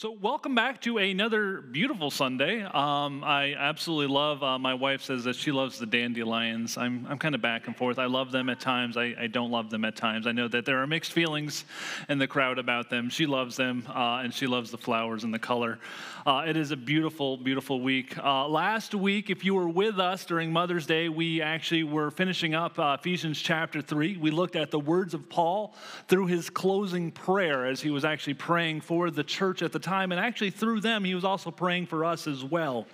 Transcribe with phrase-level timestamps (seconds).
[0.00, 2.62] So, welcome back to another beautiful Sunday.
[2.62, 6.78] Um, I absolutely love, uh, my wife says that she loves the dandelions.
[6.78, 7.98] I'm, I'm kind of back and forth.
[7.98, 10.26] I love them at times, I, I, don't love them at times.
[10.26, 11.66] I know that there are mixed feelings
[12.08, 13.10] in the crowd about them.
[13.10, 15.78] She loves them, uh, and she loves the flowers and the color.
[16.24, 18.16] Uh, it is a beautiful, beautiful week.
[18.16, 22.54] Uh, last week, if you were with us during Mother's Day, we actually were finishing
[22.54, 24.16] up uh, Ephesians chapter 3.
[24.16, 25.74] We looked at the words of Paul
[26.08, 29.89] through his closing prayer as he was actually praying for the church at the time
[29.90, 32.86] time, and actually through them, he was also praying for us as well.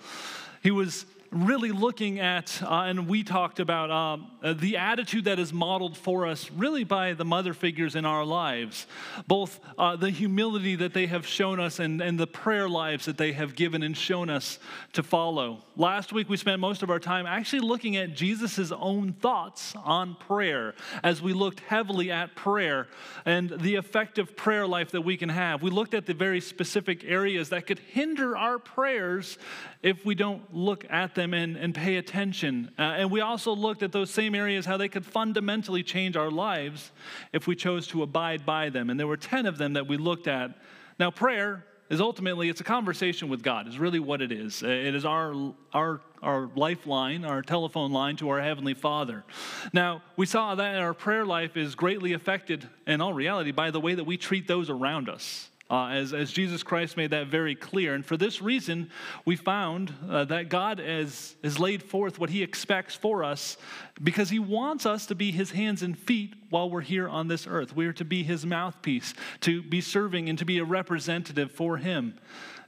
[0.63, 5.39] He was really looking at, uh, and we talked about um, uh, the attitude that
[5.39, 8.87] is modeled for us really by the mother figures in our lives,
[9.27, 13.17] both uh, the humility that they have shown us and, and the prayer lives that
[13.17, 14.59] they have given and shown us
[14.93, 15.63] to follow.
[15.75, 20.15] Last week, we spent most of our time actually looking at Jesus' own thoughts on
[20.15, 22.87] prayer as we looked heavily at prayer
[23.25, 25.61] and the effective prayer life that we can have.
[25.61, 29.37] We looked at the very specific areas that could hinder our prayers
[29.83, 32.71] if we don't look at them and, and pay attention.
[32.79, 36.31] Uh, and we also looked at those same areas, how they could fundamentally change our
[36.31, 36.93] lives
[37.33, 38.89] if we chose to abide by them.
[38.89, 40.57] And there were 10 of them that we looked at.
[40.97, 44.63] Now, prayer is ultimately it's a conversation with God is really what it is.
[44.63, 49.23] Uh, it is our our our lifeline, our telephone line to our heavenly Father.
[49.71, 53.79] Now, we saw that our prayer life is greatly affected in all reality by the
[53.79, 57.55] way that we treat those around us uh, as, as Jesus Christ made that very
[57.55, 57.93] clear.
[57.93, 58.89] And for this reason,
[59.25, 63.57] we found uh, that God has, has laid forth what he expects for us
[64.01, 67.45] because he wants us to be his hands and feet while we're here on this
[67.47, 67.75] earth.
[67.75, 71.77] We are to be his mouthpiece, to be serving and to be a representative for
[71.77, 72.17] him.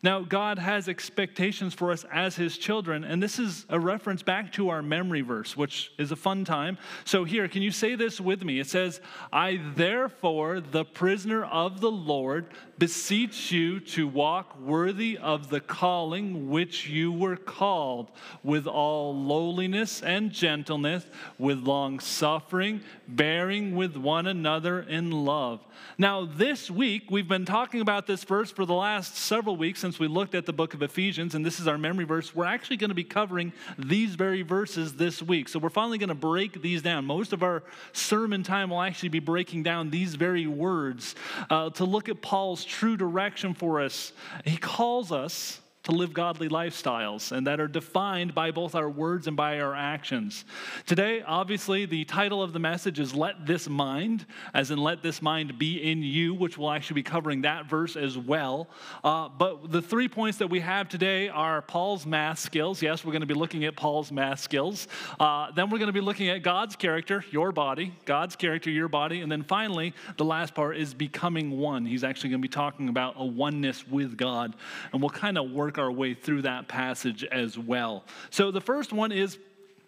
[0.01, 4.53] Now, God has expectations for us as His children, and this is a reference back
[4.53, 6.77] to our memory verse, which is a fun time.
[7.03, 8.61] So, here, can you say this with me?
[8.61, 9.01] It says,
[9.33, 12.45] I therefore, the prisoner of the Lord,
[12.77, 18.09] beseech you to walk worthy of the calling which you were called,
[18.41, 21.05] with all lowliness and gentleness,
[21.37, 25.59] with long suffering, bearing with one another in love.
[25.97, 29.99] Now, this week, we've been talking about this verse for the last several weeks since
[29.99, 32.35] we looked at the book of Ephesians, and this is our memory verse.
[32.35, 35.49] We're actually going to be covering these very verses this week.
[35.49, 37.05] So, we're finally going to break these down.
[37.05, 41.15] Most of our sermon time will actually be breaking down these very words
[41.49, 44.13] uh, to look at Paul's true direction for us.
[44.45, 49.27] He calls us to live godly lifestyles and that are defined by both our words
[49.27, 50.45] and by our actions.
[50.85, 55.21] Today, obviously, the title of the message is Let This Mind, as in Let This
[55.21, 58.67] Mind Be in You, which we'll actually be covering that verse as well.
[59.03, 62.81] Uh, but the three points that we have today are Paul's math skills.
[62.81, 64.87] Yes, we're going to be looking at Paul's math skills.
[65.19, 68.89] Uh, then we're going to be looking at God's character, your body, God's character, your
[68.89, 69.21] body.
[69.21, 71.85] And then finally, the last part is becoming one.
[71.85, 74.55] He's actually going to be talking about a oneness with God.
[74.91, 78.03] And we'll kind of work work our way through that passage as well.
[78.29, 79.37] So the first one is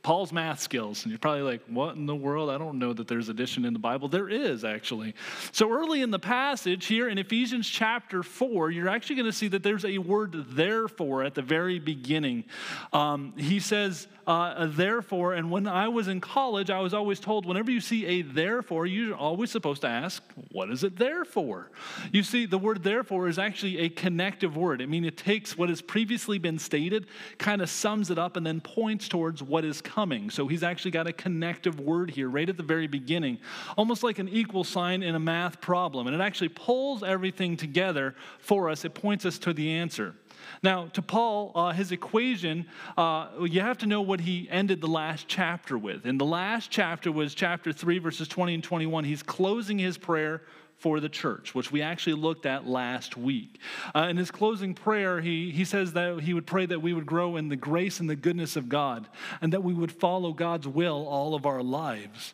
[0.03, 1.03] Paul's math skills.
[1.03, 2.49] And you're probably like, what in the world?
[2.49, 4.07] I don't know that there's addition in the Bible.
[4.07, 5.13] There is, actually.
[5.51, 9.47] So early in the passage here in Ephesians chapter 4, you're actually going to see
[9.49, 12.45] that there's a word therefore at the very beginning.
[12.93, 17.45] Um, he says, uh, therefore, and when I was in college, I was always told
[17.45, 21.71] whenever you see a therefore, you're always supposed to ask, what is it there for?
[22.11, 24.81] You see, the word therefore is actually a connective word.
[24.81, 28.45] I mean, it takes what has previously been stated, kind of sums it up, and
[28.45, 30.29] then points towards what is coming.
[30.29, 33.39] So he's actually got a connective word here right at the very beginning,
[33.77, 36.07] almost like an equal sign in a math problem.
[36.07, 40.15] And it actually pulls everything together for us, it points us to the answer.
[40.63, 42.65] Now, to Paul, uh, his equation,
[42.97, 46.05] uh, you have to know what he ended the last chapter with.
[46.05, 49.03] And the last chapter was chapter 3, verses 20 and 21.
[49.03, 50.41] He's closing his prayer
[50.77, 53.59] for the church, which we actually looked at last week.
[53.95, 57.05] Uh, in his closing prayer, he, he says that he would pray that we would
[57.05, 59.07] grow in the grace and the goodness of God,
[59.41, 62.33] and that we would follow God's will all of our lives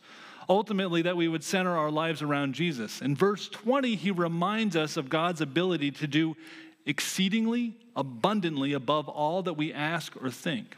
[0.50, 3.02] ultimately that we would center our lives around Jesus.
[3.02, 6.38] In verse 20, he reminds us of God's ability to do
[6.86, 10.78] exceedingly abundantly above all that we ask or think.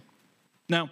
[0.68, 0.90] Now,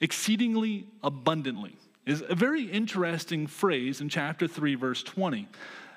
[0.00, 5.48] exceedingly abundantly is a very interesting phrase in chapter 3, verse 20.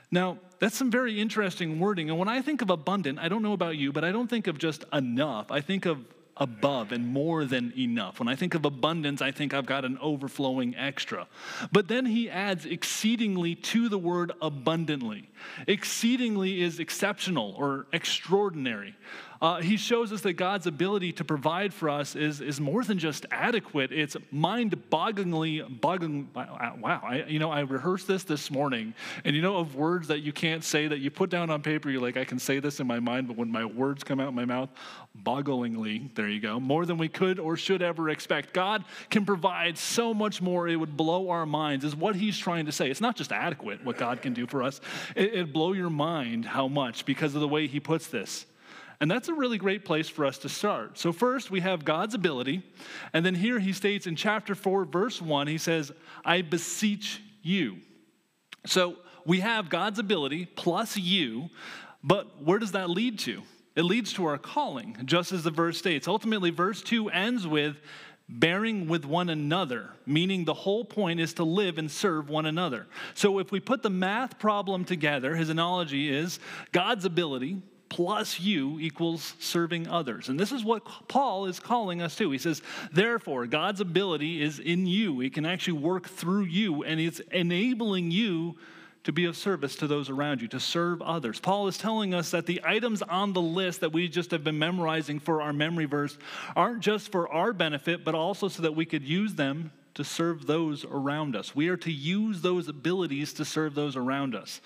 [0.09, 2.09] Now, that's some very interesting wording.
[2.09, 4.47] And when I think of abundant, I don't know about you, but I don't think
[4.47, 5.51] of just enough.
[5.51, 6.05] I think of
[6.39, 8.19] above and more than enough.
[8.19, 11.27] When I think of abundance, I think I've got an overflowing extra.
[11.71, 15.29] But then he adds exceedingly to the word abundantly.
[15.67, 18.95] Exceedingly is exceptional or extraordinary.
[19.41, 22.97] Uh, he shows us that God's ability to provide for us is, is more than
[22.97, 23.91] just adequate.
[23.91, 28.93] It's mind-bogglingly, boggling, wow, I, you know, I rehearsed this this morning,
[29.23, 31.89] and you know of words that you can't say that you put down on paper,
[31.89, 34.29] you're like, I can say this in my mind, but when my words come out
[34.29, 34.69] of my mouth,
[35.23, 38.53] bogglingly, there you go, more than we could or should ever expect.
[38.53, 42.65] God can provide so much more, it would blow our minds, is what he's trying
[42.65, 42.89] to say.
[42.89, 44.81] It's not just adequate what God can do for us,
[45.15, 48.45] it, it'd blow your mind how much because of the way he puts this.
[48.99, 50.97] And that's a really great place for us to start.
[50.97, 52.63] So, first, we have God's ability.
[53.13, 55.91] And then here he states in chapter 4, verse 1, he says,
[56.25, 57.77] I beseech you.
[58.65, 58.95] So,
[59.25, 61.49] we have God's ability plus you,
[62.03, 63.43] but where does that lead to?
[63.75, 66.07] It leads to our calling, just as the verse states.
[66.07, 67.75] Ultimately, verse 2 ends with,
[68.29, 72.87] bearing with one another, meaning the whole point is to live and serve one another.
[73.13, 76.39] So if we put the math problem together, his analogy is
[76.71, 80.29] God's ability plus you equals serving others.
[80.29, 82.31] And this is what Paul is calling us to.
[82.31, 82.61] He says,
[82.91, 85.19] therefore, God's ability is in you.
[85.19, 88.57] He can actually work through you, and it's enabling you
[89.03, 91.39] to be of service to those around you, to serve others.
[91.39, 94.59] Paul is telling us that the items on the list that we just have been
[94.59, 96.17] memorizing for our memory verse
[96.57, 100.47] aren't just for our benefit, but also so that we could use them to serve
[100.47, 101.55] those around us.
[101.55, 104.61] We are to use those abilities to serve those around us.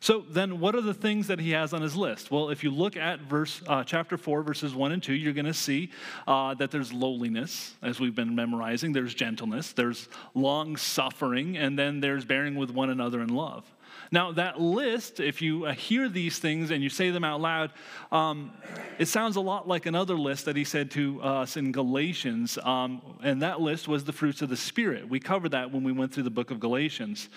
[0.00, 2.30] So then, what are the things that he has on his list?
[2.30, 5.46] Well, if you look at verse uh, chapter four, verses one and two, you're going
[5.46, 5.90] to see
[6.26, 8.92] uh, that there's lowliness, as we've been memorizing.
[8.92, 13.64] There's gentleness, there's long suffering, and then there's bearing with one another in love.
[14.10, 17.72] Now, that list, if you uh, hear these things and you say them out loud,
[18.12, 18.52] um,
[18.98, 22.58] it sounds a lot like another list that he said to us in Galatians.
[22.62, 25.08] Um, and that list was the fruits of the Spirit.
[25.08, 27.28] We covered that when we went through the book of Galatians.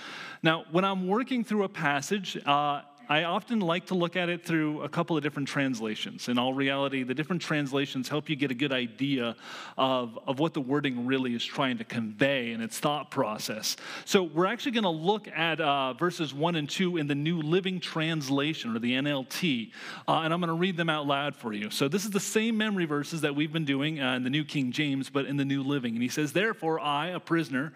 [0.44, 2.82] Now, when I'm working through a passage, uh,
[3.12, 6.30] I often like to look at it through a couple of different translations.
[6.30, 9.36] In all reality, the different translations help you get a good idea
[9.80, 13.78] of, of what the wording really is trying to convey and its thought process.
[14.06, 17.42] So we're actually going to look at uh, verses 1 and 2 in the New
[17.42, 19.72] Living Translation, or the NLT,
[20.08, 21.72] uh, and I'm going to read them out loud for you.
[21.72, 24.46] So this is the same memory verses that we've been doing uh, in the New
[24.46, 25.96] King James, but in the New Living.
[25.96, 27.74] And he says, Therefore, I, a prisoner,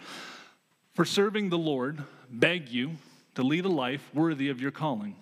[0.93, 2.97] for serving the Lord, beg you
[3.33, 5.15] to lead a life worthy of your calling.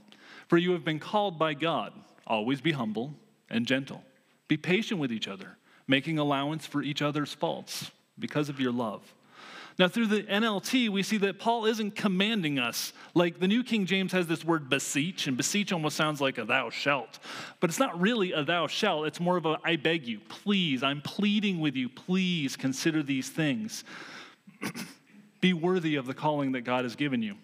[0.52, 1.94] For you have been called by God.
[2.28, 3.14] Always be humble
[3.50, 4.04] and gentle.
[4.50, 5.56] Be patient with each other,
[5.88, 7.90] making allowance for each other's faults
[8.20, 9.14] because of your love.
[9.80, 12.92] Now, through the NLT, we see that Paul isn't commanding us.
[13.14, 16.44] Like the New King James has this word beseech, and beseech almost sounds like a
[16.44, 17.20] thou shalt.
[17.62, 20.84] But it's not really a thou shalt, it's more of a I beg you, please,
[20.84, 23.86] I'm pleading with you, please consider these things.
[25.40, 27.38] Be worthy of the calling that God has given you.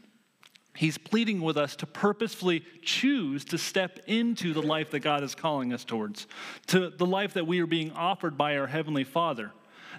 [0.78, 5.34] He's pleading with us to purposefully choose to step into the life that God is
[5.34, 6.28] calling us towards,
[6.68, 9.52] to the life that we are being offered by our Heavenly Father.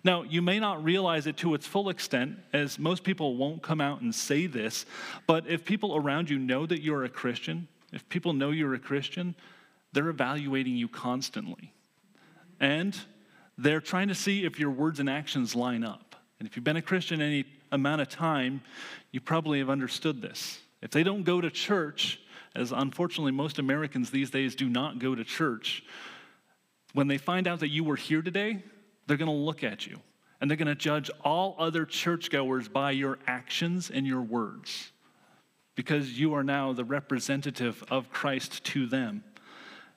[0.05, 3.81] Now, you may not realize it to its full extent, as most people won't come
[3.81, 4.87] out and say this,
[5.27, 8.79] but if people around you know that you're a Christian, if people know you're a
[8.79, 9.35] Christian,
[9.93, 11.73] they're evaluating you constantly.
[12.61, 12.97] And
[13.57, 16.15] they're trying to see if your words and actions line up.
[16.39, 18.61] And if you've been a Christian any amount of time,
[19.11, 20.61] you probably have understood this.
[20.81, 22.21] If they don't go to church,
[22.55, 25.85] as unfortunately most Americans these days do not go to church,
[26.93, 28.63] when they find out that you were here today,
[29.07, 29.99] they're going to look at you
[30.41, 34.93] and they're going to judge all other churchgoers by your actions and your words
[35.75, 39.23] because you are now the representative of Christ to them.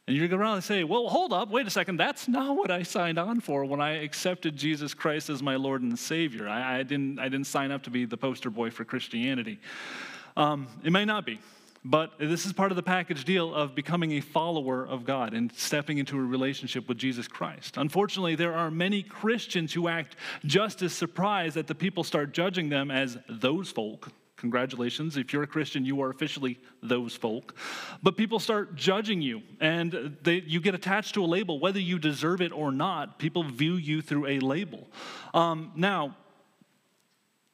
[0.07, 1.97] And you're going to say, well, hold up, wait a second.
[1.97, 5.83] That's not what I signed on for when I accepted Jesus Christ as my Lord
[5.83, 6.49] and Savior.
[6.49, 9.59] I, I didn't, I didn't sign up to be the poster boy for Christianity.
[10.37, 11.39] Um, it may not be,
[11.83, 15.51] but this is part of the package deal of becoming a follower of God and
[15.53, 17.77] stepping into a relationship with Jesus Christ.
[17.77, 22.69] Unfortunately, there are many Christians who act just as surprised that the people start judging
[22.69, 24.09] them as those folk.
[24.37, 25.17] Congratulations.
[25.17, 27.55] If you're a Christian, you are officially those folk.
[28.01, 31.59] But people start judging you, and they, you get attached to a label.
[31.59, 34.87] Whether you deserve it or not, people view you through a label.
[35.35, 36.15] Um, now,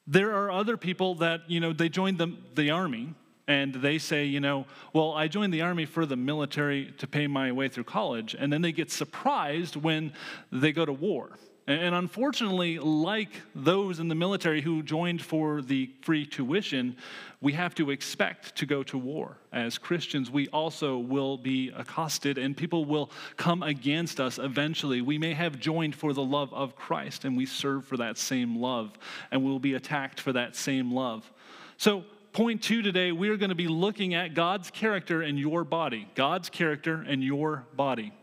[0.08, 3.14] there are other people that, you know, they joined the, the army
[3.48, 7.28] and they say, you know, well, I joined the army for the military to pay
[7.28, 8.36] my way through college.
[8.38, 10.14] And then they get surprised when
[10.52, 11.30] they go to war.
[11.68, 16.96] And unfortunately, like those in the military who joined for the free tuition,
[17.42, 19.38] we have to expect to go to war.
[19.52, 25.02] As Christians, we also will be accosted and people will come against us eventually.
[25.02, 28.58] We may have joined for the love of Christ and we serve for that same
[28.58, 28.98] love,
[29.30, 31.30] and we'll be attacked for that same love.
[31.76, 35.66] So, point two today, we are going to be looking at God's character and your
[35.66, 36.08] body.
[36.16, 38.14] God's character and your body.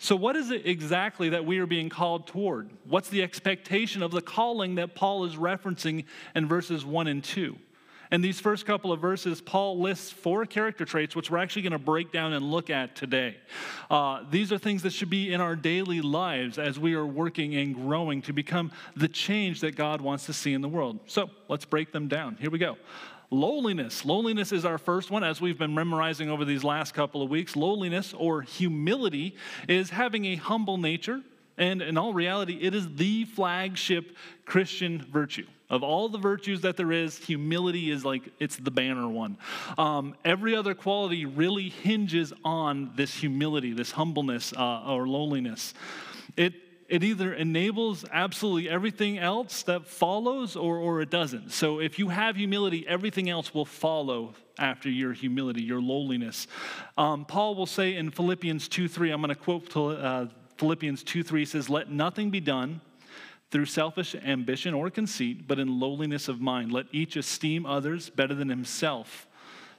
[0.00, 2.70] So, what is it exactly that we are being called toward?
[2.84, 6.04] What's the expectation of the calling that Paul is referencing
[6.36, 7.56] in verses 1 and 2?
[8.10, 11.72] In these first couple of verses, Paul lists four character traits, which we're actually going
[11.72, 13.36] to break down and look at today.
[13.90, 17.54] Uh, these are things that should be in our daily lives as we are working
[17.56, 21.00] and growing to become the change that God wants to see in the world.
[21.06, 22.38] So let's break them down.
[22.40, 22.78] Here we go.
[23.30, 24.06] Lowliness.
[24.06, 27.56] Lowliness is our first one, as we've been memorizing over these last couple of weeks.
[27.56, 29.36] Lowliness or humility
[29.68, 31.20] is having a humble nature,
[31.58, 34.16] and in all reality, it is the flagship
[34.46, 35.46] Christian virtue.
[35.68, 39.36] Of all the virtues that there is, humility is like it's the banner one.
[39.76, 45.74] Um, every other quality really hinges on this humility, this humbleness, uh, or lowliness.
[46.38, 46.54] It
[46.88, 51.52] it either enables absolutely everything else that follows or, or it doesn't.
[51.52, 56.46] So if you have humility, everything else will follow after your humility, your lowliness.
[56.96, 60.26] Um, Paul will say in Philippians 2 3, I'm going to quote uh,
[60.56, 62.80] Philippians 2 3 says, Let nothing be done
[63.50, 66.72] through selfish ambition or conceit, but in lowliness of mind.
[66.72, 69.27] Let each esteem others better than himself.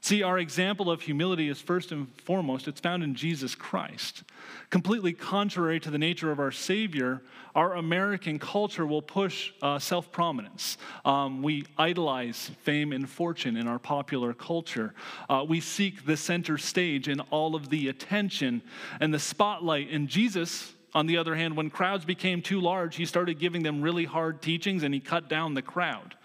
[0.02, 4.24] See, our example of humility is first and foremost, it's found in Jesus Christ.
[4.70, 7.22] Completely contrary to the nature of our Savior,
[7.54, 10.78] our American culture will push uh, self prominence.
[11.04, 14.94] Um, we idolize fame and fortune in our popular culture.
[15.28, 18.62] Uh, we seek the center stage and all of the attention
[19.02, 19.90] and the spotlight.
[19.90, 23.82] And Jesus, on the other hand, when crowds became too large, he started giving them
[23.82, 26.16] really hard teachings and he cut down the crowd.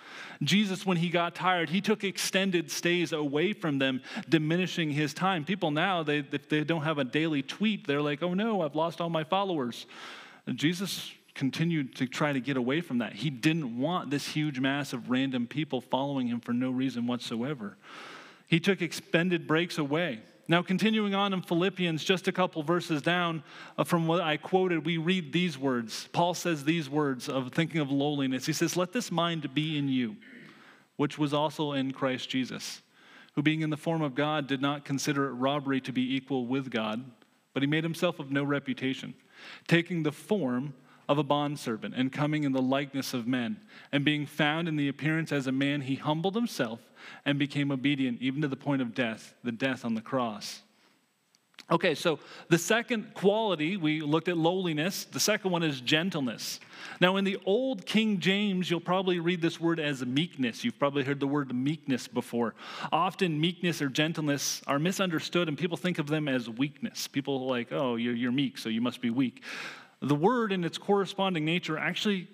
[0.42, 5.44] Jesus, when he got tired, he took extended stays away from them, diminishing his time.
[5.44, 8.74] People now, they, if they don't have a daily tweet, they're like, oh no, I've
[8.74, 9.86] lost all my followers.
[10.46, 13.12] And Jesus continued to try to get away from that.
[13.12, 17.76] He didn't want this huge mass of random people following him for no reason whatsoever.
[18.46, 20.20] He took extended breaks away.
[20.46, 23.42] Now, continuing on in Philippians, just a couple verses down
[23.78, 26.08] uh, from what I quoted, we read these words.
[26.12, 28.44] Paul says these words of thinking of lowliness.
[28.44, 30.16] He says, Let this mind be in you,
[30.96, 32.82] which was also in Christ Jesus,
[33.34, 36.46] who being in the form of God did not consider it robbery to be equal
[36.46, 37.02] with God,
[37.54, 39.14] but he made himself of no reputation,
[39.66, 40.74] taking the form
[41.08, 43.60] of a bondservant and coming in the likeness of men.
[43.92, 46.80] And being found in the appearance as a man, he humbled himself
[47.24, 50.62] and became obedient even to the point of death, the death on the cross.
[51.70, 52.18] Okay, so
[52.50, 55.04] the second quality, we looked at lowliness.
[55.04, 56.60] The second one is gentleness.
[57.00, 60.62] Now, in the old King James, you'll probably read this word as meekness.
[60.62, 62.54] You've probably heard the word meekness before.
[62.92, 67.08] Often, meekness or gentleness are misunderstood, and people think of them as weakness.
[67.08, 69.42] People like, oh, you're, you're meek, so you must be weak.
[70.04, 72.28] The word and its corresponding nature actually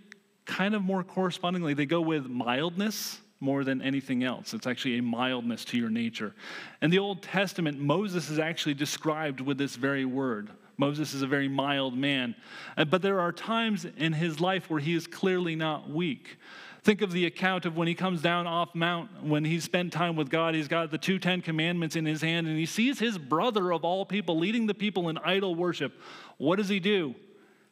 [0.45, 4.53] kind of more correspondingly, they go with mildness more than anything else.
[4.53, 6.35] It's actually a mildness to your nature.
[6.83, 10.51] In the Old Testament, Moses is actually described with this very word.
[10.77, 12.35] Moses is a very mild man.
[12.77, 16.39] Uh, but there are times in his life where he is clearly not weak.
[16.83, 20.17] Think of the account of when he comes down off Mount, when he's spent time
[20.17, 20.55] with God.
[20.55, 23.85] He's got the two Ten Commandments in his hand, and he sees his brother of
[23.85, 25.93] all people leading the people in idol worship.
[26.39, 27.15] What does he do?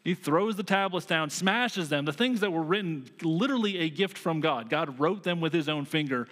[0.09, 4.17] He throws the tablets down, smashes them, the things that were written, literally a gift
[4.17, 4.71] from God.
[4.71, 6.27] God wrote them with his own finger,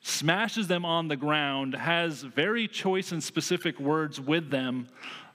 [0.00, 4.86] smashes them on the ground, has very choice and specific words with them.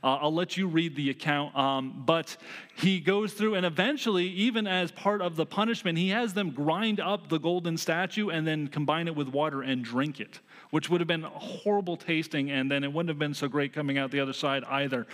[0.01, 1.53] Uh, I'll let you read the account.
[1.53, 2.37] Um, but
[2.75, 7.01] he goes through, and eventually, even as part of the punishment, he has them grind
[7.01, 11.01] up the golden statue and then combine it with water and drink it, which would
[11.01, 14.21] have been horrible tasting, and then it wouldn't have been so great coming out the
[14.21, 15.05] other side either.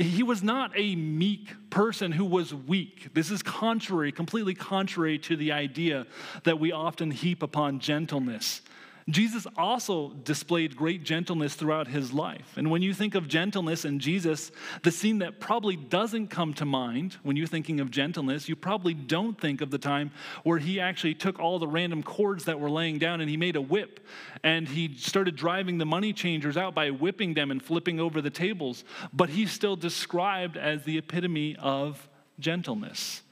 [0.00, 3.12] He was not a meek person who was weak.
[3.12, 6.06] This is contrary, completely contrary to the idea
[6.44, 8.62] that we often heap upon gentleness.
[9.08, 12.54] Jesus also displayed great gentleness throughout his life.
[12.56, 14.52] And when you think of gentleness and Jesus,
[14.82, 18.94] the scene that probably doesn't come to mind when you're thinking of gentleness, you probably
[18.94, 20.10] don't think of the time
[20.44, 23.56] where he actually took all the random cords that were laying down and he made
[23.56, 24.00] a whip
[24.44, 28.30] and he started driving the money changers out by whipping them and flipping over the
[28.30, 28.84] tables.
[29.12, 33.22] But he's still described as the epitome of gentleness.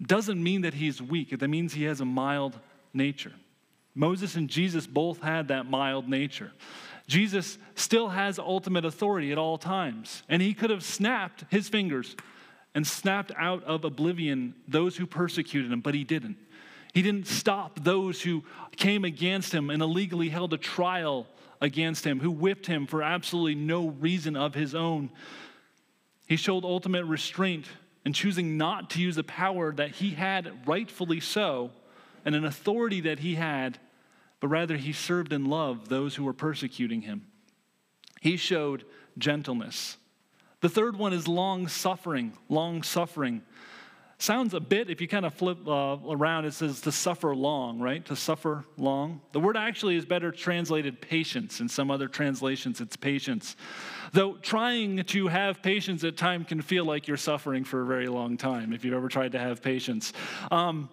[0.00, 2.58] Doesn't mean that he's weak, that means he has a mild
[2.92, 3.32] nature.
[3.96, 6.52] Moses and Jesus both had that mild nature.
[7.06, 12.14] Jesus still has ultimate authority at all times, and he could have snapped his fingers
[12.74, 16.36] and snapped out of oblivion those who persecuted him, but he didn't.
[16.92, 18.44] He didn't stop those who
[18.76, 21.26] came against him and illegally held a trial
[21.60, 25.10] against him, who whipped him for absolutely no reason of his own.
[26.26, 27.66] He showed ultimate restraint
[28.04, 31.70] in choosing not to use a power that he had, rightfully so,
[32.26, 33.78] and an authority that he had
[34.40, 37.26] but rather he served and loved those who were persecuting him.
[38.20, 38.84] He showed
[39.18, 39.96] gentleness.
[40.60, 43.42] The third one is long suffering, long suffering.
[44.18, 47.80] Sounds a bit, if you kind of flip uh, around, it says to suffer long,
[47.80, 48.02] right?
[48.06, 49.20] To suffer long.
[49.32, 51.60] The word actually is better translated patience.
[51.60, 53.56] In some other translations, it's patience.
[54.12, 58.06] Though trying to have patience at time can feel like you're suffering for a very
[58.06, 60.14] long time if you've ever tried to have patience.
[60.50, 60.88] Um,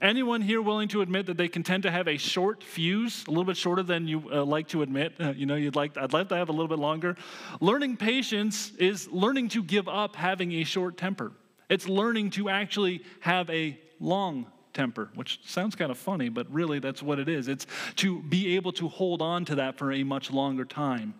[0.00, 3.30] Anyone here willing to admit that they can tend to have a short fuse, a
[3.30, 5.14] little bit shorter than you uh, like to admit?
[5.18, 7.16] Uh, you know, you'd like, I'd like to have a little bit longer.
[7.60, 11.32] Learning patience is learning to give up having a short temper.
[11.70, 16.78] It's learning to actually have a long temper, which sounds kind of funny, but really
[16.78, 17.48] that's what it is.
[17.48, 21.14] It's to be able to hold on to that for a much longer time.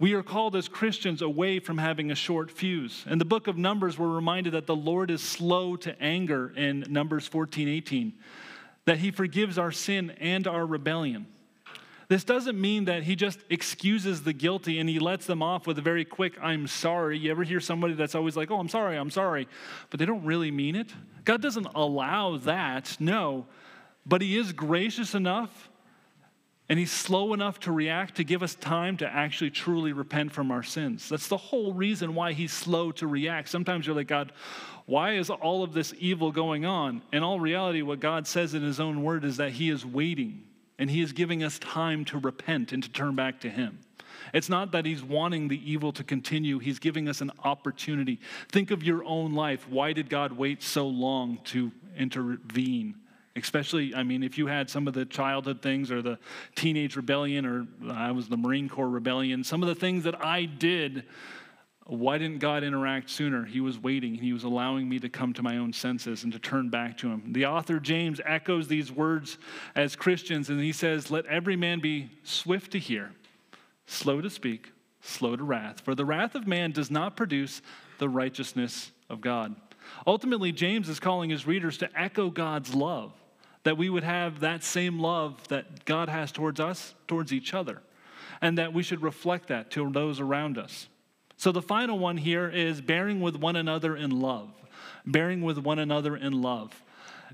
[0.00, 3.04] We are called as Christians away from having a short fuse.
[3.10, 6.84] In the book of Numbers, we're reminded that the Lord is slow to anger in
[6.88, 8.12] Numbers 14 18,
[8.84, 11.26] that he forgives our sin and our rebellion.
[12.06, 15.78] This doesn't mean that he just excuses the guilty and he lets them off with
[15.78, 17.18] a very quick, I'm sorry.
[17.18, 19.48] You ever hear somebody that's always like, oh, I'm sorry, I'm sorry,
[19.90, 20.94] but they don't really mean it?
[21.24, 23.46] God doesn't allow that, no.
[24.06, 25.67] But he is gracious enough
[26.68, 30.50] and he's slow enough to react to give us time to actually truly repent from
[30.50, 31.08] our sins.
[31.08, 33.48] That's the whole reason why he's slow to react.
[33.48, 34.32] Sometimes you're like, God,
[34.86, 37.02] why is all of this evil going on?
[37.12, 40.44] In all reality, what God says in his own word is that he is waiting
[40.78, 43.80] and He is giving us time to repent and to turn back to Him.
[44.32, 48.20] It's not that He's wanting the evil to continue, He's giving us an opportunity.
[48.50, 49.68] Think of your own life.
[49.68, 52.94] Why did God wait so long to intervene?
[53.42, 56.18] Especially, I mean, if you had some of the childhood things or the
[56.54, 60.44] teenage rebellion, or I was the Marine Corps rebellion, some of the things that I
[60.44, 61.04] did
[61.88, 63.46] why didn't God interact sooner?
[63.46, 64.14] He was waiting.
[64.14, 67.08] He was allowing me to come to my own senses and to turn back to
[67.08, 67.32] Him.
[67.32, 69.38] The author James echoes these words
[69.74, 73.12] as Christians, and he says, Let every man be swift to hear,
[73.86, 75.80] slow to speak, slow to wrath.
[75.80, 77.62] For the wrath of man does not produce
[77.96, 79.56] the righteousness of God.
[80.06, 83.14] Ultimately, James is calling his readers to echo God's love,
[83.68, 87.82] that we would have that same love that God has towards us, towards each other,
[88.40, 90.88] and that we should reflect that to those around us.
[91.36, 94.48] So the final one here is bearing with one another in love.
[95.04, 96.82] Bearing with one another in love.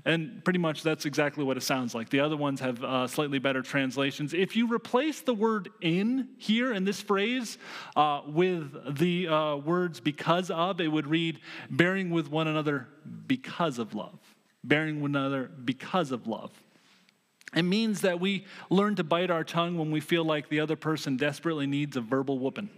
[0.03, 2.09] And pretty much that's exactly what it sounds like.
[2.09, 4.33] The other ones have uh, slightly better translations.
[4.33, 7.57] If you replace the word in here in this phrase
[7.95, 12.89] uh, with the uh, words because of, it would read bearing with one another
[13.25, 14.19] because of love.
[14.67, 16.51] Bearing one another because of love.
[17.55, 20.75] It means that we learn to bite our tongue when we feel like the other
[20.75, 22.69] person desperately needs a verbal whooping.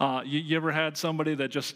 [0.00, 1.74] Uh, you, you, ever had somebody that just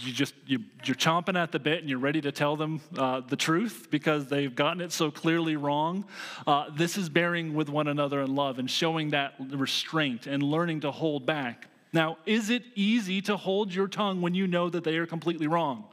[0.00, 3.20] you just you, you're chomping at the bit and you're ready to tell them uh,
[3.20, 6.04] the truth because they've gotten it so clearly wrong
[6.46, 10.80] uh, this is bearing with one another in love and showing that restraint and learning
[10.80, 14.82] to hold back now is it easy to hold your tongue when you know that
[14.82, 15.84] they are completely wrong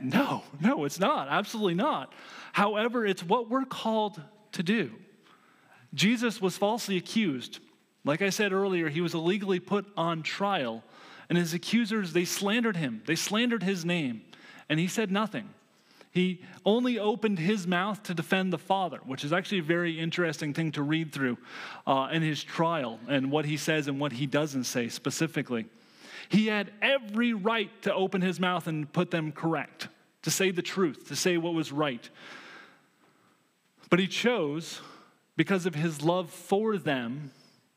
[0.04, 2.12] no no it's not absolutely not
[2.52, 4.20] however it's what we're called
[4.52, 4.90] to do
[5.94, 7.60] jesus was falsely accused
[8.04, 10.82] like I said earlier, he was illegally put on trial,
[11.28, 13.02] and his accusers, they slandered him.
[13.06, 14.22] They slandered his name,
[14.68, 15.48] and he said nothing.
[16.12, 20.52] He only opened his mouth to defend the Father, which is actually a very interesting
[20.52, 21.38] thing to read through
[21.86, 25.66] uh, in his trial and what he says and what he doesn't say specifically.
[26.28, 29.88] He had every right to open his mouth and put them correct,
[30.22, 32.08] to say the truth, to say what was right.
[33.88, 34.80] But he chose,
[35.36, 37.32] because of his love for them,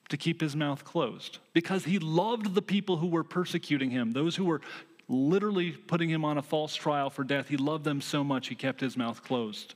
[0.10, 4.36] to keep his mouth closed because he loved the people who were persecuting him, those
[4.36, 4.62] who were
[5.08, 7.48] literally putting him on a false trial for death.
[7.48, 9.74] He loved them so much he kept his mouth closed.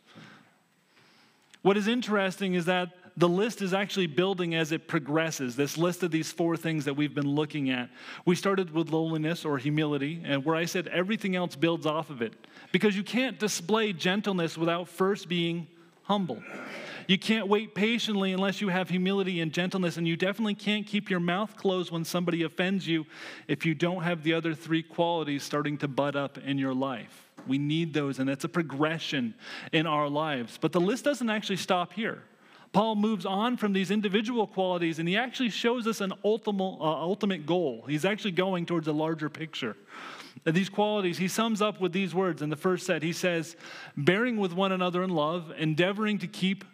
[1.64, 5.56] What is interesting is that the list is actually building as it progresses.
[5.56, 7.90] This list of these four things that we've been looking at.
[8.26, 12.22] We started with lowliness or humility, and where I said everything else builds off of
[12.22, 12.34] it.
[12.72, 15.68] Because you can't display gentleness without first being
[16.04, 16.44] humble.
[17.08, 21.10] You can't wait patiently unless you have humility and gentleness, and you definitely can't keep
[21.10, 23.06] your mouth closed when somebody offends you
[23.48, 27.30] if you don't have the other three qualities starting to bud up in your life.
[27.48, 29.34] We need those, and it's a progression
[29.72, 30.60] in our lives.
[30.62, 32.22] But the list doesn't actually stop here.
[32.78, 36.84] Paul moves on from these individual qualities and he actually shows us an ultimate, uh,
[36.84, 37.84] ultimate goal.
[37.90, 39.76] He's actually going towards a larger picture.
[40.46, 43.02] These qualities, he sums up with these words in the first set.
[43.02, 43.56] He says,
[43.98, 46.66] bearing with one another in love, endeavoring to keep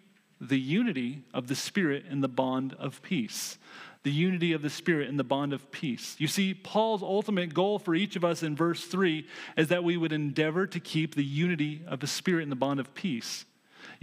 [0.42, 3.58] the unity of the Spirit in the bond of peace.
[4.04, 6.18] The unity of the Spirit in the bond of peace.
[6.20, 9.96] You see, Paul's ultimate goal for each of us in verse 3 is that we
[9.96, 13.46] would endeavor to keep the unity of the Spirit in the bond of peace.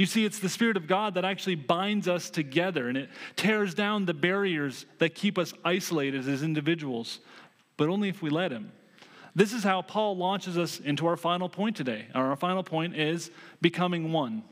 [0.00, 3.74] You see, it's the Spirit of God that actually binds us together and it tears
[3.74, 7.20] down the barriers that keep us isolated as individuals
[7.76, 8.72] but only if we let Him.
[9.34, 12.06] This is how Paul launches us into our final point today.
[12.14, 14.42] Our final point is becoming one.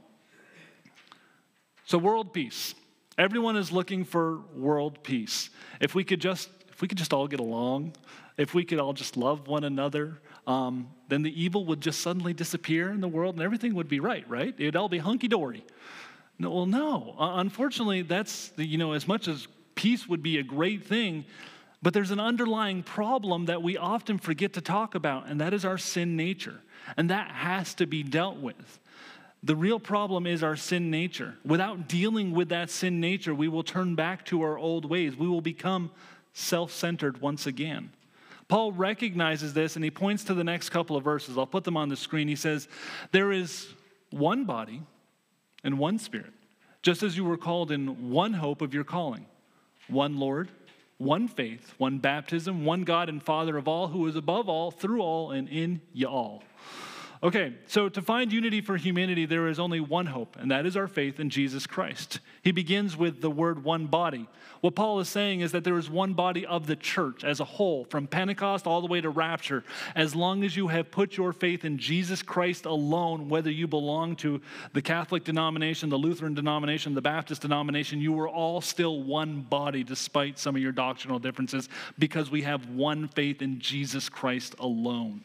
[1.86, 2.74] So, world peace.
[3.16, 5.48] Everyone is looking for world peace.
[5.80, 7.94] If we could just, if we could just all get along,
[8.36, 12.32] if we could all just love one another, um, then the evil would just suddenly
[12.32, 14.54] disappear in the world and everything would be right, right?
[14.56, 15.62] It'd all be hunky dory.
[16.38, 17.14] No, well, no.
[17.18, 21.26] Uh, unfortunately, that's, you know, as much as peace would be a great thing,
[21.82, 25.66] but there's an underlying problem that we often forget to talk about, and that is
[25.66, 26.60] our sin nature.
[26.96, 28.80] And that has to be dealt with.
[29.42, 31.34] The real problem is our sin nature.
[31.44, 35.14] Without dealing with that sin nature, we will turn back to our old ways.
[35.14, 35.90] We will become
[36.32, 37.90] self centered once again.
[38.48, 41.36] Paul recognizes this and he points to the next couple of verses.
[41.38, 42.28] I'll put them on the screen.
[42.28, 42.66] He says,
[43.12, 43.68] There is
[44.10, 44.82] one body
[45.62, 46.32] and one spirit,
[46.82, 49.26] just as you were called in one hope of your calling,
[49.88, 50.48] one Lord
[50.98, 55.00] one faith, one baptism, one God and Father of all, who is above all, through
[55.00, 56.42] all, and in you all.
[57.20, 60.76] Okay, so to find unity for humanity, there is only one hope, and that is
[60.76, 62.20] our faith in Jesus Christ.
[62.42, 64.28] He begins with the word one body.
[64.60, 67.44] What Paul is saying is that there is one body of the church as a
[67.44, 69.64] whole, from Pentecost all the way to rapture.
[69.96, 74.14] As long as you have put your faith in Jesus Christ alone, whether you belong
[74.16, 74.40] to
[74.72, 79.82] the Catholic denomination, the Lutheran denomination, the Baptist denomination, you are all still one body
[79.82, 85.24] despite some of your doctrinal differences because we have one faith in Jesus Christ alone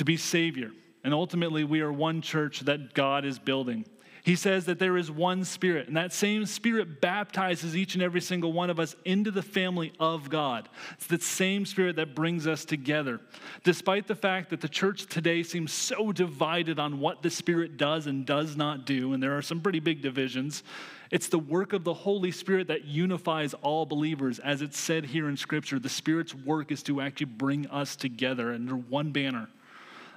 [0.00, 0.70] to be Savior.
[1.04, 3.84] And ultimately, we are one church that God is building.
[4.24, 8.22] He says that there is one Spirit, and that same Spirit baptizes each and every
[8.22, 10.70] single one of us into the family of God.
[10.94, 13.20] It's the same Spirit that brings us together.
[13.62, 18.06] Despite the fact that the church today seems so divided on what the Spirit does
[18.06, 20.62] and does not do, and there are some pretty big divisions,
[21.10, 24.38] it's the work of the Holy Spirit that unifies all believers.
[24.38, 28.54] As it's said here in Scripture, the Spirit's work is to actually bring us together
[28.54, 29.48] under one banner.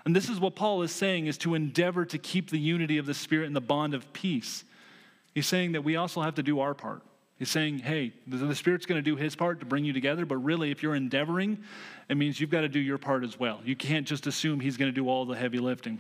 [0.06, 3.06] And this is what Paul is saying is to endeavor to keep the unity of
[3.06, 4.66] the Spirit and the bond of peace.
[5.34, 7.02] He's saying that we also have to do our part.
[7.40, 10.38] He's saying, hey, the Spirit's going to do his part to bring you together, but
[10.38, 11.58] really, if you're endeavoring,
[12.08, 13.60] it means you've got to do your part as well.
[13.66, 16.00] You can't just assume he's going to do all the heavy lifting.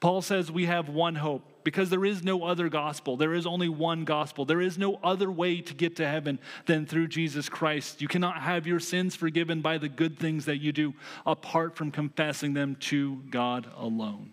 [0.00, 3.16] Paul says we have one hope because there is no other gospel.
[3.16, 4.44] There is only one gospel.
[4.44, 8.02] There is no other way to get to heaven than through Jesus Christ.
[8.02, 10.92] You cannot have your sins forgiven by the good things that you do
[11.24, 14.32] apart from confessing them to God alone.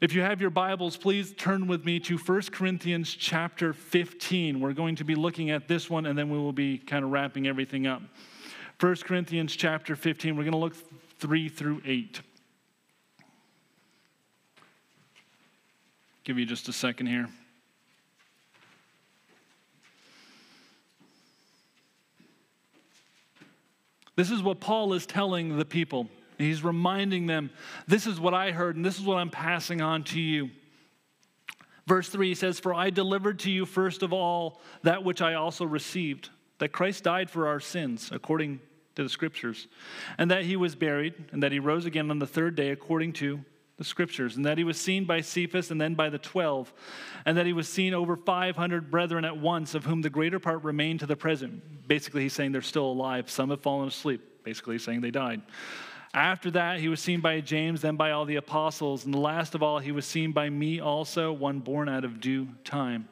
[0.00, 4.60] If you have your Bibles, please turn with me to 1 Corinthians chapter 15.
[4.60, 7.10] We're going to be looking at this one and then we will be kind of
[7.10, 8.00] wrapping everything up.
[8.78, 10.76] 1 Corinthians chapter 15, we're going to look
[11.18, 12.20] 3 through 8.
[16.22, 17.26] Give you just a second here.
[24.14, 26.08] This is what Paul is telling the people.
[26.38, 27.50] He's reminding them,
[27.86, 30.50] This is what I heard, and this is what I'm passing on to you.
[31.86, 35.64] Verse 3 says, For I delivered to you first of all that which I also
[35.64, 38.60] received, that Christ died for our sins, according
[38.94, 39.66] to the Scriptures,
[40.18, 43.14] and that he was buried, and that he rose again on the third day, according
[43.14, 43.40] to
[43.78, 46.72] the Scriptures, and that he was seen by Cephas and then by the twelve,
[47.24, 50.62] and that he was seen over 500 brethren at once, of whom the greater part
[50.64, 51.88] remain to the present.
[51.88, 53.30] Basically, he's saying they're still alive.
[53.30, 54.44] Some have fallen asleep.
[54.44, 55.42] Basically, saying they died.
[56.18, 59.04] After that, he was seen by James, then by all the apostles.
[59.04, 62.20] And the last of all, he was seen by me also, one born out of
[62.20, 63.08] due time.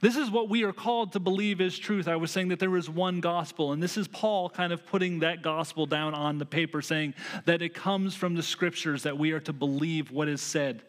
[0.00, 2.06] This is what we are called to believe is truth.
[2.06, 5.18] I was saying that there is one gospel, and this is Paul kind of putting
[5.18, 7.14] that gospel down on the paper, saying
[7.46, 10.82] that it comes from the scriptures that we are to believe what is said.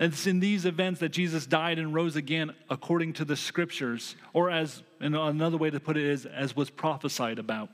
[0.00, 4.50] It's in these events that Jesus died and rose again according to the scriptures, or
[4.50, 7.68] as another way to put it is, as was prophesied about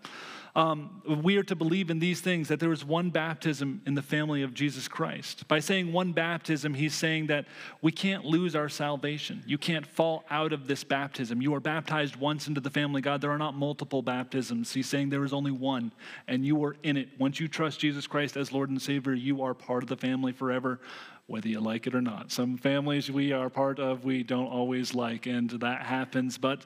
[0.54, 4.02] um, we are to believe in these things that there is one baptism in the
[4.02, 5.46] family of Jesus Christ.
[5.48, 7.46] By saying one baptism, he's saying that
[7.82, 9.42] we can't lose our salvation.
[9.46, 11.42] You can't fall out of this baptism.
[11.42, 13.20] You are baptized once into the family God.
[13.20, 14.72] There are not multiple baptisms.
[14.72, 15.92] He's saying there is only one,
[16.26, 17.08] and you are in it.
[17.18, 20.32] Once you trust Jesus Christ as Lord and Savior, you are part of the family
[20.32, 20.80] forever
[21.28, 22.32] whether you like it or not.
[22.32, 26.62] Some families we are part of, we don't always like, and that happens, but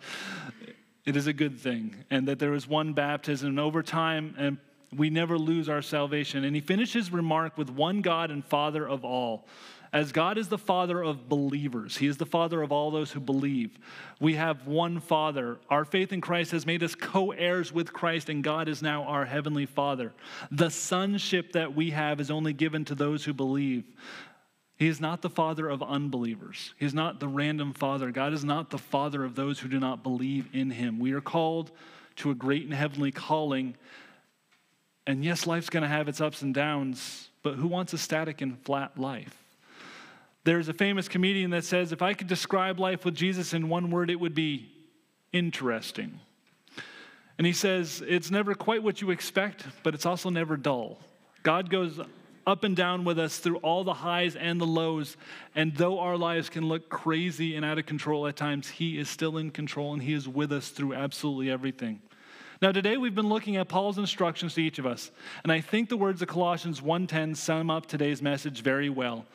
[1.05, 4.59] it is a good thing, and that there is one baptism, and over time, and
[4.97, 6.45] we never lose our salvation.
[6.45, 9.47] And he finishes remark with one God and Father of all.
[9.93, 13.21] As God is the Father of believers, He is the Father of all those who
[13.21, 13.79] believe.
[14.21, 15.59] We have one Father.
[15.69, 19.03] Our faith in Christ has made us co heirs with Christ, and God is now
[19.03, 20.15] our Heavenly Father.
[20.51, 23.85] The sonship that we have is only given to those who believe.
[24.77, 26.75] He is not the father of unbelievers.
[26.79, 28.11] He is not the random father.
[28.11, 30.99] God is not the father of those who do not believe in him.
[30.99, 31.71] We are called
[32.17, 33.77] to a great and heavenly calling.
[35.07, 38.41] And yes, life's going to have its ups and downs, but who wants a static
[38.41, 39.37] and flat life?
[40.45, 43.91] There's a famous comedian that says, if I could describe life with Jesus in one
[43.91, 44.69] word, it would be
[45.33, 46.19] interesting.
[47.39, 50.99] And he says, it's never quite what you expect, but it's also never dull.
[51.43, 52.01] God goes
[52.47, 55.17] up and down with us through all the highs and the lows.
[55.55, 59.09] And though our lives can look crazy and out of control at times, He is
[59.09, 62.01] still in control and He is with us through absolutely everything.
[62.61, 65.11] Now, today we've been looking at Paul's instructions to each of us.
[65.43, 69.27] And I think the words of Colossians 1:10 sum up today's message very well.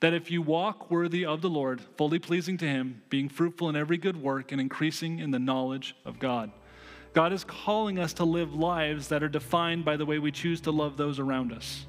[0.00, 3.76] That if you walk worthy of the Lord, fully pleasing to Him, being fruitful in
[3.76, 6.52] every good work, and increasing in the knowledge of God.
[7.14, 10.60] God is calling us to live lives that are defined by the way we choose
[10.60, 11.86] to love those around us.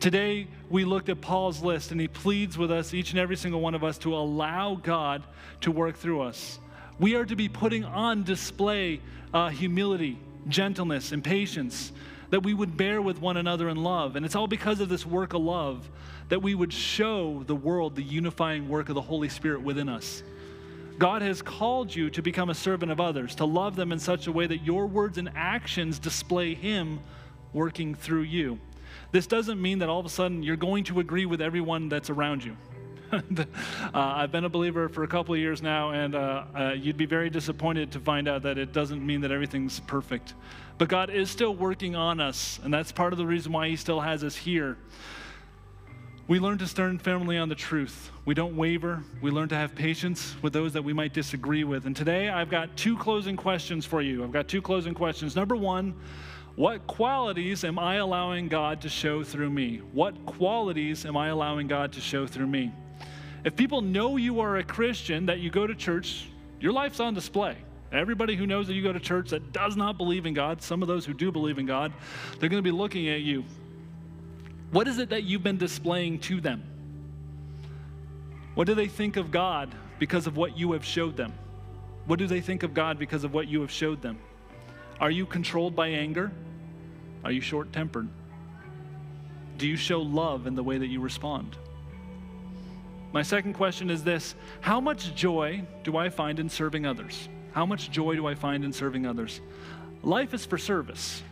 [0.00, 3.60] Today, we looked at Paul's list, and he pleads with us, each and every single
[3.60, 5.24] one of us, to allow God
[5.62, 6.60] to work through us.
[7.00, 9.00] We are to be putting on display
[9.34, 11.90] uh, humility, gentleness, and patience,
[12.30, 14.14] that we would bear with one another in love.
[14.14, 15.90] And it's all because of this work of love
[16.28, 20.22] that we would show the world the unifying work of the Holy Spirit within us.
[20.98, 24.28] God has called you to become a servant of others, to love them in such
[24.28, 27.00] a way that your words and actions display Him
[27.52, 28.60] working through you.
[29.10, 32.10] This doesn't mean that all of a sudden you're going to agree with everyone that's
[32.10, 32.56] around you.
[33.12, 33.44] uh,
[33.94, 37.06] I've been a believer for a couple of years now, and uh, uh, you'd be
[37.06, 40.34] very disappointed to find out that it doesn't mean that everything's perfect.
[40.76, 43.76] But God is still working on us, and that's part of the reason why He
[43.76, 44.76] still has us here.
[46.26, 48.10] We learn to stand firmly on the truth.
[48.26, 49.02] We don't waver.
[49.22, 51.86] We learn to have patience with those that we might disagree with.
[51.86, 54.22] And today I've got two closing questions for you.
[54.22, 55.34] I've got two closing questions.
[55.34, 55.94] Number one,
[56.58, 59.80] what qualities am I allowing God to show through me?
[59.92, 62.72] What qualities am I allowing God to show through me?
[63.44, 67.14] If people know you are a Christian, that you go to church, your life's on
[67.14, 67.56] display.
[67.92, 70.82] Everybody who knows that you go to church that does not believe in God, some
[70.82, 71.92] of those who do believe in God,
[72.40, 73.44] they're going to be looking at you.
[74.72, 76.64] What is it that you've been displaying to them?
[78.56, 81.32] What do they think of God because of what you have showed them?
[82.06, 84.18] What do they think of God because of what you have showed them?
[85.00, 86.32] Are you controlled by anger?
[87.24, 88.08] Are you short tempered?
[89.58, 91.56] Do you show love in the way that you respond?
[93.12, 97.28] My second question is this How much joy do I find in serving others?
[97.52, 99.40] How much joy do I find in serving others?
[100.02, 101.22] Life is for service.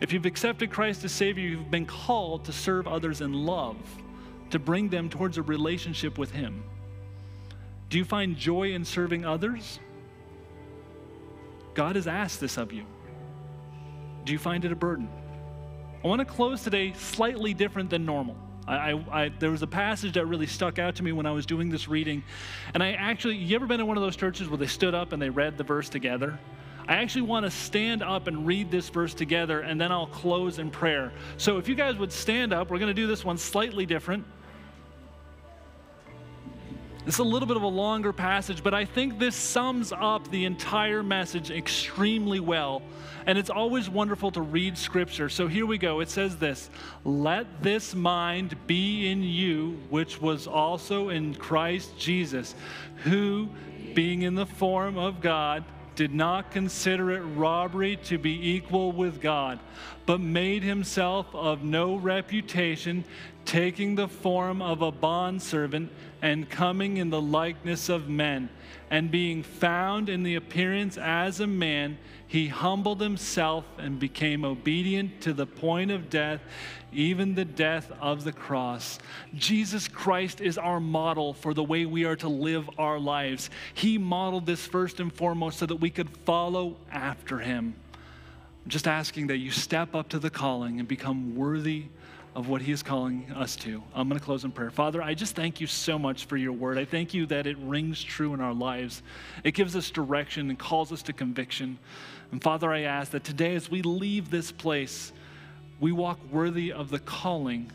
[0.00, 3.76] If you've accepted Christ as Savior, you've been called to serve others in love,
[4.50, 6.64] to bring them towards a relationship with Him.
[7.88, 9.78] Do you find joy in serving others?
[11.74, 12.84] God has asked this of you.
[14.24, 15.08] Do you find it a burden?
[16.04, 18.36] I want to close today slightly different than normal.
[18.66, 21.46] I, I, there was a passage that really stuck out to me when I was
[21.46, 22.24] doing this reading.
[22.74, 25.12] And I actually, you ever been in one of those churches where they stood up
[25.12, 26.38] and they read the verse together?
[26.88, 30.58] I actually want to stand up and read this verse together, and then I'll close
[30.58, 31.12] in prayer.
[31.36, 34.24] So if you guys would stand up, we're going to do this one slightly different.
[37.04, 40.44] It's a little bit of a longer passage, but I think this sums up the
[40.44, 42.80] entire message extremely well.
[43.26, 45.28] And it's always wonderful to read scripture.
[45.28, 45.98] So here we go.
[45.98, 46.70] It says this
[47.04, 52.54] Let this mind be in you, which was also in Christ Jesus,
[52.98, 53.48] who,
[53.94, 55.64] being in the form of God,
[55.96, 59.58] did not consider it robbery to be equal with God,
[60.06, 63.04] but made himself of no reputation,
[63.44, 68.48] taking the form of a bondservant and coming in the likeness of men.
[68.90, 75.20] And being found in the appearance as a man, he humbled himself and became obedient
[75.22, 76.40] to the point of death,
[76.92, 78.98] even the death of the cross.
[79.34, 83.50] Jesus Christ is our model for the way we are to live our lives.
[83.74, 87.74] He modeled this first and foremost so that we could follow after him.
[88.64, 91.86] I'm just asking that you step up to the calling and become worthy
[92.34, 93.82] of what He is calling us to.
[93.94, 94.70] I'm going to close in prayer.
[94.70, 96.78] Father, I just thank you so much for your word.
[96.78, 99.02] I thank you that it rings true in our lives.
[99.44, 101.78] It gives us direction and calls us to conviction.
[102.30, 105.12] And Father, I ask that today, as we leave this place,
[105.80, 107.70] we walk worthy of the calling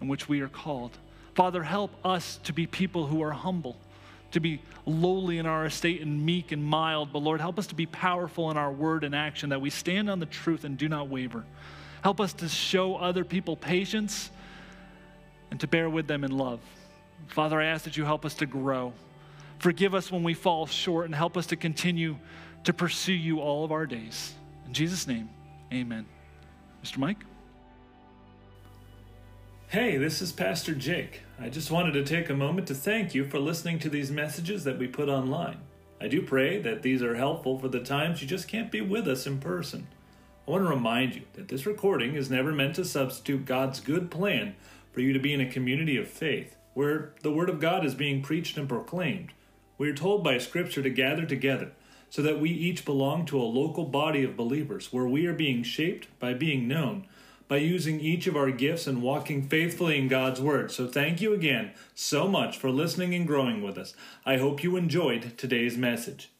[0.00, 0.96] in which we are called.
[1.34, 3.76] Father, help us to be people who are humble,
[4.36, 7.10] to be lowly in our estate and meek and mild.
[7.10, 10.10] But Lord, help us to be powerful in our word and action, that we stand
[10.10, 11.44] on the truth and do not waver.
[12.02, 14.30] Help us to show other people patience
[15.50, 16.60] and to bear with them in love.
[17.28, 18.92] Father, I ask that you help us to grow.
[19.58, 22.16] Forgive us when we fall short and help us to continue
[22.64, 24.34] to pursue you all of our days.
[24.66, 25.30] In Jesus' name,
[25.72, 26.04] amen.
[26.84, 26.98] Mr.
[26.98, 27.24] Mike?
[29.70, 31.22] Hey, this is Pastor Jake.
[31.40, 34.62] I just wanted to take a moment to thank you for listening to these messages
[34.62, 35.58] that we put online.
[36.00, 39.08] I do pray that these are helpful for the times you just can't be with
[39.08, 39.88] us in person.
[40.46, 44.08] I want to remind you that this recording is never meant to substitute God's good
[44.08, 44.54] plan
[44.92, 47.96] for you to be in a community of faith where the Word of God is
[47.96, 49.32] being preached and proclaimed.
[49.78, 51.72] We are told by Scripture to gather together
[52.08, 55.64] so that we each belong to a local body of believers where we are being
[55.64, 57.08] shaped by being known,
[57.48, 60.70] by using each of our gifts and walking faithfully in God's Word.
[60.70, 63.94] So thank you again so much for listening and growing with us.
[64.24, 66.30] I hope you enjoyed today's message.